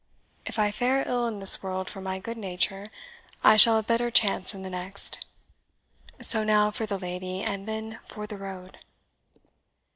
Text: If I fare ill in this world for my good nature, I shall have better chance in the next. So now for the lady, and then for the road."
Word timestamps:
If 0.47 0.57
I 0.57 0.71
fare 0.71 1.07
ill 1.07 1.27
in 1.27 1.37
this 1.37 1.61
world 1.61 1.87
for 1.87 2.01
my 2.01 2.17
good 2.17 2.35
nature, 2.35 2.87
I 3.43 3.55
shall 3.55 3.75
have 3.75 3.85
better 3.85 4.09
chance 4.09 4.51
in 4.55 4.63
the 4.63 4.69
next. 4.71 5.27
So 6.19 6.43
now 6.43 6.71
for 6.71 6.87
the 6.87 6.97
lady, 6.97 7.43
and 7.43 7.67
then 7.67 7.99
for 8.03 8.25
the 8.25 8.37
road." 8.37 8.79